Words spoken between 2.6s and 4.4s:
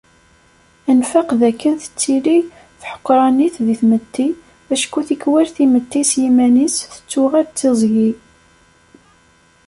tḥeqqṛanit di tmetti